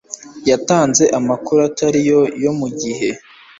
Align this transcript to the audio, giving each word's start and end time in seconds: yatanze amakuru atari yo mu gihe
yatanze 0.49 1.03
amakuru 1.19 1.59
atari 1.69 1.99
yo 2.43 2.51
mu 2.59 2.67
gihe 2.81 3.09